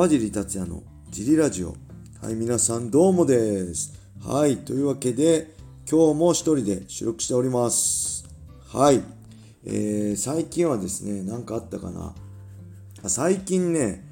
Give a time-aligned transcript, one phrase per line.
[0.00, 1.74] 川尻達也のジリラジオ。
[2.22, 3.92] はい、皆さんどうもです。
[4.24, 5.54] はい、というわけで、
[5.86, 8.26] 今日も一人で収録しております。
[8.72, 9.02] はい、
[9.66, 12.14] えー、最近はですね、何かあったかな。
[13.10, 14.02] 最近ね、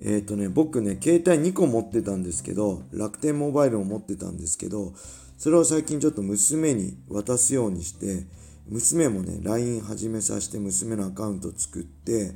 [0.00, 4.94] えっ、ー、とね、僕ね、携帯2個持ってたんですけど、楽天モバイルを持ってたんですけど、
[5.36, 8.24] それを最近ちょっと娘に渡すようにして、
[8.66, 12.32] 娘もね、LINE 始めさせて娘のアカウント作って、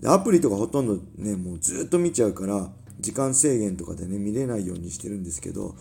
[0.00, 2.70] でアプリとかほとんどね、もうずっと見ちゃうから、
[3.00, 5.74] 時間制限とかでね、見れないようにしてるんですけど、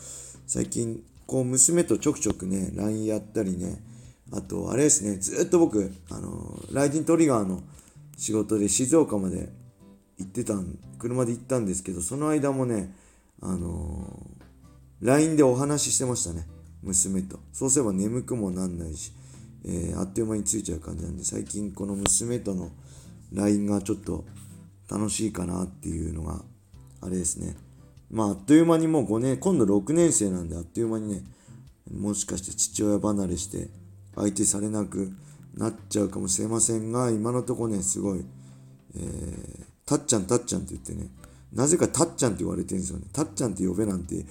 [0.46, 3.84] 最近、こう、娘とちょくちょくね、LINE やったりね、
[4.32, 7.62] あと、あれですね、ずっと僕、あの、ライジントリガーの
[8.18, 9.50] 仕事で静岡まで
[10.18, 12.94] 行ってたん、車で行ったんですけど、その間もね、
[13.42, 14.26] あの
[15.02, 16.48] LINE でお話ししてましたね、
[16.82, 17.40] 娘と。
[17.54, 19.12] そうすれば眠くもなんないし、
[19.64, 22.72] えー、あっという間に着いちゃう感じなんで、最近この娘との
[23.34, 24.26] LINE がちょっと
[24.90, 26.44] 楽しいかなっていうのが、
[27.02, 27.56] あれですね。
[28.10, 31.24] まあ、あっという間にもう5年、今度6年生なんで、あっという間にね、
[31.92, 33.70] もしかして父親離れして、
[34.16, 35.12] 相手されなく
[35.56, 38.26] なっちゃうかもしれませんが、今のとこね、すごい、
[38.96, 41.10] えー、たっちゃんたっちゃんって言ってね、
[41.54, 43.06] なぜかたっちゃんって言われてるんですよね。
[43.12, 44.26] たっちゃんって呼べなんて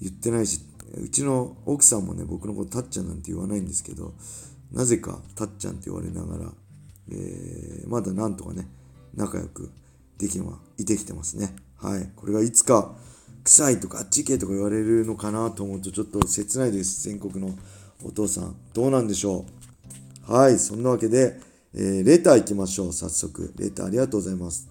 [0.00, 0.60] 言ってないし、
[0.94, 4.14] うちの奥さんもね、僕のことたっちゃんなんて言わないんですけど、
[4.72, 6.52] なぜかたっちゃんって言われながら、
[7.08, 8.68] えー、まだなんとかね、
[9.14, 9.70] 仲良く
[10.18, 11.54] できま、いてきてますね。
[11.76, 12.10] はい。
[12.14, 12.94] これがいつか、
[13.44, 17.08] 臭いとかあっち行けとか言われるのかなと思うとちょっと切ないです。
[17.08, 17.56] 全国の
[18.04, 18.56] お父さん。
[18.74, 19.46] どうなんでしょ
[20.28, 20.58] うはい。
[20.58, 21.40] そんなわけで、
[21.74, 22.92] えー、レター行きましょう。
[22.92, 23.52] 早速。
[23.56, 24.68] レターありがとうございます。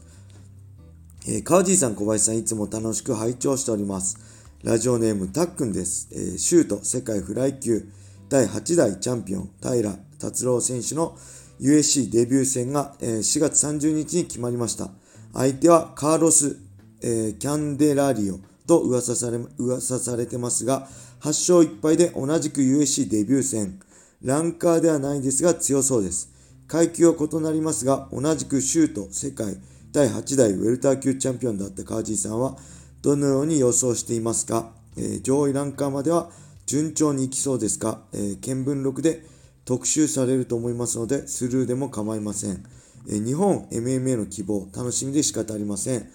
[1.28, 4.18] えー、川尻さん、小林さん、いつも楽しく拝聴しております。
[4.64, 6.10] ラジオネーム、たっくんです。
[6.12, 7.90] えー、シュート世界フライ級
[8.30, 11.18] 第8代チャンピオン、平達郎選手の
[11.60, 14.90] USC デビュー戦が4月30日に決まりました。
[15.34, 16.56] 相手はカーロス、
[17.02, 20.88] キャンデラリオと噂され噂されてますが、
[21.22, 23.80] 8勝1敗で同じく USC デビュー戦。
[24.22, 26.30] ランカーではないですが強そうです。
[26.68, 29.58] 階級は異なりますが、同じくシュート世界
[29.92, 32.58] 第8代ウェルター級チャンピオンだった川地さんは、
[33.02, 36.30] どのように予想していますか、えー、上位ランカーまでは
[36.66, 39.26] 順調にいきそうですか、えー、見聞録で
[39.70, 42.66] 特集されると思いますので、スルーでも構いません。
[43.08, 46.10] え日本 MMA の希望、楽しみで仕方ありません。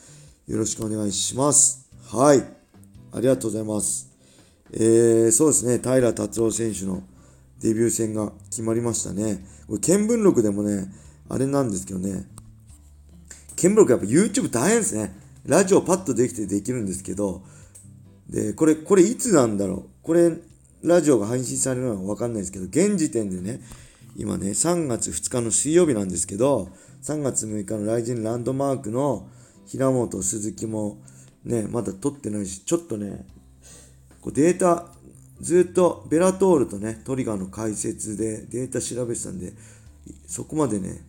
[0.48, 1.88] よろしくお願いします。
[2.10, 2.42] はい。
[3.12, 4.10] ありがとうございます。
[4.72, 7.04] えー、そうですね、平達夫選手の
[7.60, 9.46] デビュー戦が決まりましたね。
[9.68, 10.92] これ、見聞録でもね、
[11.28, 12.26] あれなんですけどね、
[13.54, 15.14] 見聞録やっぱ YouTube 大変ですね。
[15.46, 17.44] ラジオパッとできてできるんですけど、
[18.28, 20.32] で、これ、これいつなんだろうこれ、
[20.84, 23.60] ラジオが配信されるのはわかんないですけど、現時点でね、
[24.16, 26.68] 今ね、3月2日の水曜日なんですけど、
[27.02, 29.28] 3月6日のライジンランドマークの
[29.66, 30.98] 平本、鈴木も
[31.44, 33.26] ね、まだ撮ってないし、ちょっとね、
[34.20, 34.92] こうデータ、
[35.40, 39.54] ずっとベラトールとね、トリガーの解説でデータ調べてたんで、
[40.26, 41.00] そこまでね、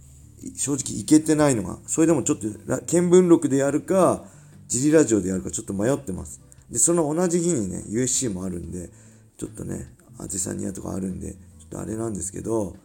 [0.55, 4.25] 正直いけてないのが、それでもちょっと見聞録でやるか、
[4.67, 6.41] ジリラジオでやるかちょっと迷ってます。
[6.71, 8.89] で、その同じ日にね、USC もあるんで、
[9.37, 12.75] ちょっとね、アジサニアとかあるんで、ちょっとあれなんですけど、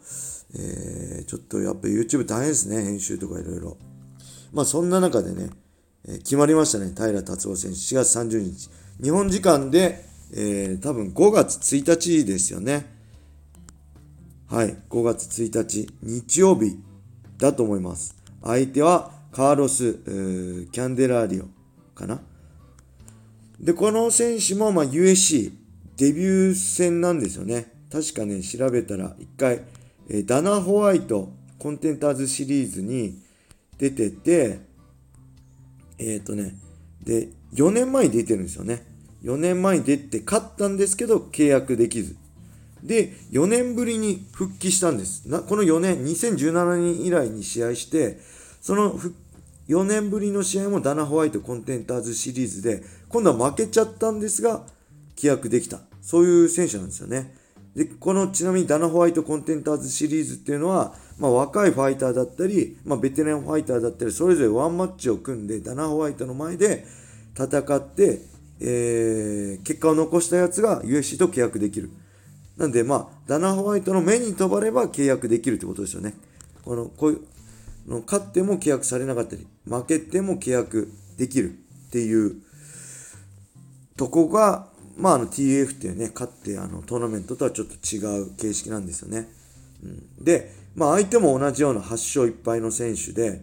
[0.54, 3.76] えー、ちょっとやっぱ YouTube 大変ですね、編集とかいろいろ。
[4.52, 5.50] まあそんな中でね、
[6.04, 8.70] えー、決まりましたね、平達夫選手、4月30日。
[9.02, 12.86] 日本時間で、えー、多分5月1日ですよね。
[14.48, 16.76] はい、5月1日、日曜日
[17.38, 18.16] だと思います。
[18.42, 19.94] 相手はカーロス、
[20.72, 21.44] キャンデラーリオ
[21.94, 22.20] かな。
[23.60, 25.52] で、この選手もまあ USC
[26.00, 27.70] デビュー戦なんですよね。
[27.92, 29.60] 確かね、調べたら一回、
[30.08, 33.20] えダナ・ホワイトコンテンターズシリーズに
[33.76, 34.60] 出てて、
[35.98, 36.54] えっ、ー、とね、
[37.02, 38.82] で、4年前に出てるんですよね。
[39.24, 42.16] 4年前に出て勝ったんですけど、契約できず。
[42.82, 45.28] で、4年ぶりに復帰したんです。
[45.28, 48.18] なこの4年、2017年以来に試合して、
[48.62, 48.98] その
[49.68, 54.64] 4年ぶりの試合もダナ・ホワイトコンテンターズシリーズで、今度は負けちゃったんですが、
[55.14, 55.89] 規約できた。
[56.02, 57.34] そういう選手なんですよね。
[57.74, 66.86] で、このちなみにダナ・ホワイトコンテンターズシリーズっていうのは、まあ、若いファイターだったり、まあ、ベテランファイターだったり、それぞれワンマッチを組んで、ダナ・ホワイトの前で
[67.34, 68.20] 戦って、
[68.60, 71.90] えー、結果を残したやつが UFC と契約できる。
[72.56, 76.14] なんで、まあ、ダナ・ホワイトの目に飛ばれば契約できるってことですよね。
[76.64, 77.20] この、こういう、
[77.86, 82.36] の勝っても契約されなかったり、負けても契約できるっていう
[83.96, 84.69] とこが、
[85.00, 89.28] まあ、あの TF っていうね、勝ってあのトーナメントとはちょっと違う形式なんですよね。
[89.82, 93.42] うん、で、まあ、相手も同じような8勝1敗の選手で、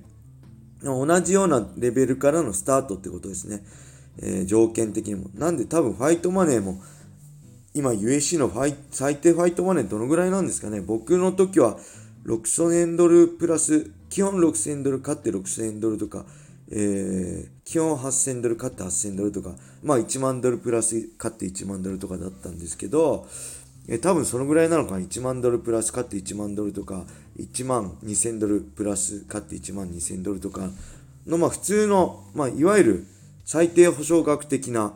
[0.84, 3.64] 同じようなレベルからのスタートってことですね。
[4.20, 5.30] えー、条件的にも。
[5.34, 6.82] なんで多分ファイトマネーも、
[7.74, 10.82] 今 USC のファイ最低ファイトマネーどのぐらいなんですかね。
[10.82, 11.78] 僕の時は
[12.26, 16.26] 6000ドルプラス、基本6000ドル買って6000ドルとか、
[16.70, 23.28] えー、基本8000ドル買って8000ドルとか、まあ1万ドルプラス買って1万ドルとかだったんですけど、
[23.88, 27.06] えー、多分そのぐらいなのかな？1万ドルプラス買って1万ドルとか、
[27.40, 30.70] 1万2000ドルプラス買って1万2000ドルとか
[31.26, 33.08] の、まあ普通の、まあいわゆる
[33.46, 34.94] 最低保証額的な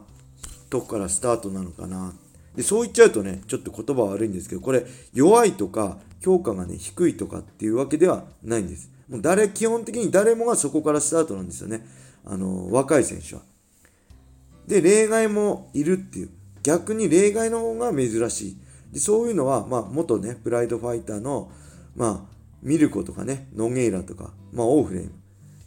[0.69, 2.13] とこからスタートなのかな。
[2.55, 8.89] で、そう言っちゃうとね、ちょっと言葉悪いんですけど、これ弱いとか評価がね、低いとかっていうわけではないんです。
[9.11, 11.85] もう誰、基本的に誰もがそこからスタートなんですよね。
[12.25, 13.41] あの、若い選手は。
[14.65, 16.29] で、例外もいるっていう。
[16.63, 18.57] 逆に例外の方が珍しい。
[18.93, 21.51] で、そういうのは、まあ、元ね、プライドファイターの、
[21.95, 25.11] まあ、ミルコとかね、ノゲイラとか、まあ、オーフレーム。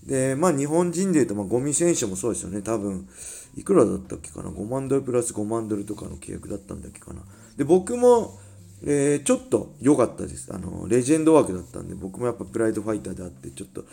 [0.06, 2.62] で、まあ、日本人で言うと、まあ、ゴミ選手もそうですよね。
[2.62, 3.08] 多分、
[3.56, 7.22] いくらだったっけかな？5万ドルプラス5万ドルとかの契約だったんだっけかな？
[7.56, 8.38] で、僕も、
[8.86, 10.52] え、ちょっと良かったです。
[10.52, 13.84] あの、レジェンドワークだったんで、僕もやっぱプライドファイターであって、ちょっと、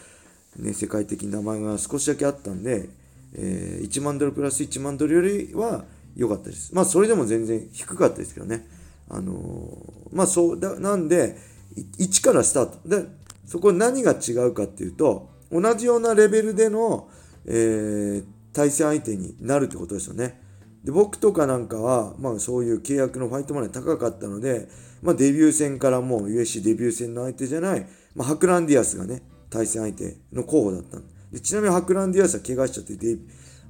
[0.57, 2.89] ね、世界的に名前が少しだけあったんで、
[3.33, 5.85] えー、1万ドルプラス1万ドルよりは
[6.15, 6.75] 良かったです。
[6.75, 8.67] まあ、それでも全然低かったですけどね。
[9.09, 11.38] あのー、まあ、そう、だなんで、
[11.75, 12.89] 1からスタート。
[12.89, 13.05] で、
[13.45, 17.09] そこ何が違うかっていうと、同じようなレベルでの、
[17.45, 20.39] えー、対戦相手になるってことですよね。
[20.83, 24.68] で僕とかなんかは、まあ、そういう契約のファイトマネー高かったので、
[25.01, 27.86] まあ、デビュー戦からもう USC デビュー戦の相手じゃない、
[28.16, 30.98] まあ、ハクランディアスがね対戦相手の候補だった
[31.31, 33.18] でちなみにハクランディアスは怪我しちゃってデ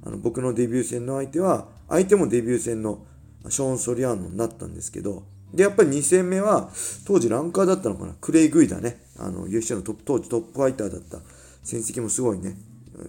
[0.04, 3.06] あの僕のデビュー戦の相手は相手もデビュー戦の
[3.48, 5.24] ショーン・ソリアーノになったんですけど
[5.54, 6.70] でやっぱり2戦目は
[7.06, 8.14] 当時ランカーだったのかな。
[8.20, 9.02] クレイ・グイだね。
[9.18, 11.18] あの USC のトップ当時トップファイターだった。
[11.62, 12.56] 戦績もすごいね。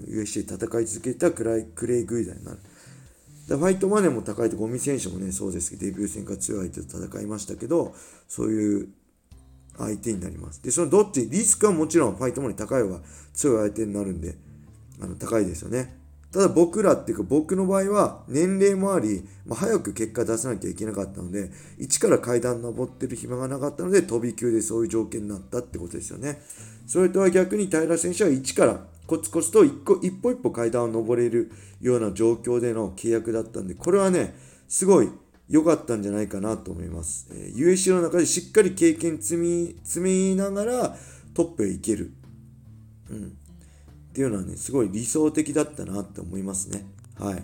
[0.07, 1.43] USC で戦い続けたク
[1.87, 2.59] レイ・グイダになる。
[3.47, 7.93] ファイトマネーも高いと、ゴミ選手もね、そうですけど、デビュー戦から強い相手と戦いましたけど、
[8.27, 8.87] そういう
[9.77, 10.61] 相手になります。
[10.63, 13.01] で、そのどっち、リスクはもちろんファイトマネー高い方が
[13.33, 14.35] 強い相手になるんで、
[15.01, 16.03] あの高いですよね。
[16.31, 26.41] ただ僕らっていうか僕の場合は年齢もあり、まあ、早く結果出さなきゃいけなかったので、一から階段登ってる暇がなかったので、飛び級でそういう条件になったってことですよね。
[26.87, 34.33] それとは逆に平選手は一からコツコツと一個一歩一歩階段を登れるような状況での契約だったんで、これはね、
[34.67, 35.11] すごい
[35.47, 37.27] 良かったんじゃないかなと思います。
[37.31, 40.97] えー、USC の中でしっかり経験積み、積みながら
[41.35, 42.11] トップへ行ける。
[43.11, 43.27] うん。
[43.27, 43.29] っ
[44.13, 46.83] ていうのはね、すごい理想的だったなって思いますね。
[47.19, 47.43] はい。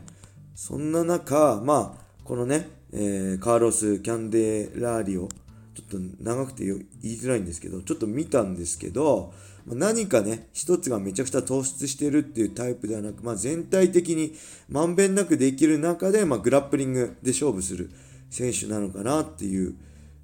[0.55, 5.29] そんな中、まあ、このね、えー、カーロス・キャンデラーリオ、
[5.75, 9.33] ちょっと長くて言いづらいんですけど、ちょっと見たんですけど、
[9.65, 14.33] 何かね、一つがめちゃくちゃ突出してるっていうタイプではなく、まあ、全体的に
[14.67, 17.91] まんべんなくできる中で、まあ、グラップリングで勝負する
[18.29, 19.75] 選手なのかなっていう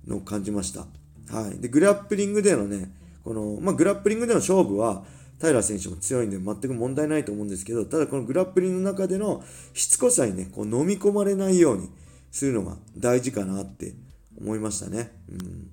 [0.07, 0.81] のを感じました。
[1.31, 1.59] はい。
[1.59, 2.91] で、グラップリングでのね、
[3.23, 5.03] この、まあ、グラップリングでの勝負は、
[5.39, 9.43] 平良選手も強いんで全く問題ないと思うんですけど、ただこのグラップリングの中での
[9.73, 11.89] しつこさにね、こう飲み込まれないように
[12.31, 13.93] するのが大事かなって
[14.39, 15.11] 思いましたね。
[15.29, 15.71] うん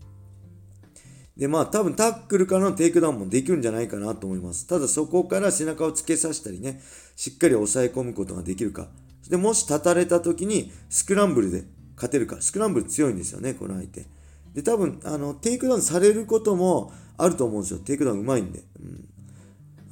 [1.37, 4.67] で、まあ多分タックルからのテイクダウンもできるんじゃないかなと思います。
[4.67, 6.81] ただそこから背中をつけさせたりね、
[7.17, 8.89] しっかり抑え込むことができるか。
[9.29, 11.65] で、もし立たれた時にスクランブルで
[11.97, 12.43] 勝てるか。
[12.43, 14.07] スクランブル強いんですよね、この相手。
[14.55, 17.79] で、多分、あの、テイクダウンされることもあると思うんですよ。
[17.79, 18.63] テイクダウンうまいんで。
[18.81, 19.09] うん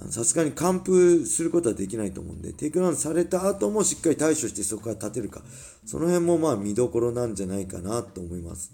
[0.09, 5.43] さすがに完封することはできないと思うんで、テイクダウンされた後もしっかり対処してそこから立てるか。
[5.85, 8.73] その辺もまあ見どころなんじゃないかなと思います。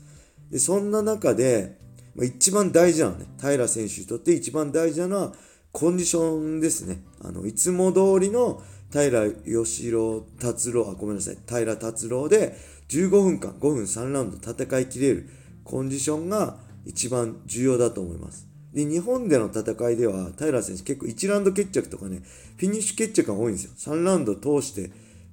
[0.51, 1.79] で、そんな中で、
[2.23, 5.33] 一番大事なのね、平良選手にとって一番大事なのは、
[5.73, 7.03] コンディションですね。
[7.23, 12.57] あの、いつも通りの平吉郎達郎、あ、ごめんなさい、平達郎で
[12.89, 15.29] 15分間、5分3ラウンド戦いきれる
[15.65, 16.57] コンディションが
[16.87, 18.47] 一番重要だと思います。
[18.77, 22.21] で、日本での戦いでは、平選手結構1ラウンド決着とかね、
[22.59, 23.73] フィニッシュ決着が多いんですよ。
[23.95, 24.91] 3ラウンド通してっ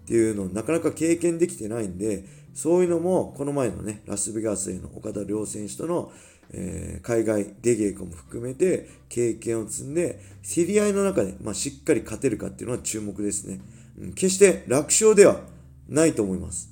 [0.07, 2.23] ていうのをなかなか経験できてないんで、
[2.53, 6.11] そういうのも、この前のね、ラスベガスへの岡田亮選手との
[6.51, 13.59] えー、海外出稽古も含めて経験を積んで、競り合いの中で、まあ、しっかり勝てるかっていうのは注目ですね。
[13.99, 15.41] うん、決して楽勝では
[15.89, 16.69] ないと思います。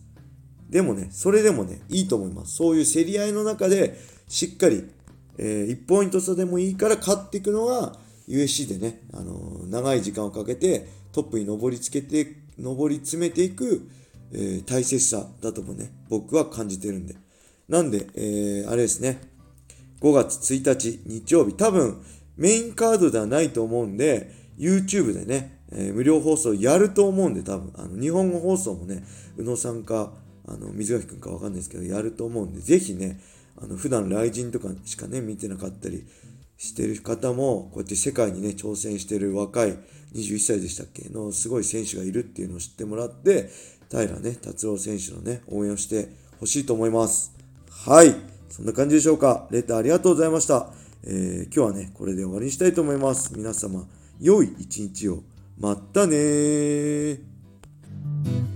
[0.70, 2.56] でもね、それでもね、いいと思います。
[2.56, 3.98] そういう競り合いの中で、
[4.28, 4.86] しっかり、
[5.38, 7.96] えー、1ポイント差でもいいから勝っていくのが、
[8.28, 13.90] USC でね、あのー、長い時間をかけてトップに上りつけて、上り詰めていく、
[14.34, 17.16] えー、大切さだともね、僕は感じてるんで。
[17.68, 19.22] なんで、えー、あれですね、
[20.02, 22.02] 5月1日日曜日、多分
[22.38, 29.04] メインカードではないと思うんで、YouTube でね、えー、無料放送やると思うんで、多分、あの、日本語放送もね、
[29.38, 30.14] 宇野さんか、
[30.48, 33.20] あの、水垣くんかわかんないですけど、やると思うんで、ぜひね、
[33.58, 36.06] あの、普段雷神とかしかね、見てなかったり
[36.58, 39.78] してる方も、こうやって世界にね、挑戦してる若い
[40.14, 43.50] 21歳でしたっけのすごい選手がいるっていうのを知ってもらって、
[43.90, 47.34] 平ね、達郎選手のね、応援をしてほしいと思います。
[47.70, 48.16] はい。
[48.50, 49.48] そんな感じでしょうか。
[49.50, 50.72] レターありがとうございました。
[51.04, 53.34] えー、今日はね、これで終わりにしたいと思います。
[53.36, 53.88] 皆様、
[54.20, 55.24] 良い一日を。
[55.58, 58.51] まったねー。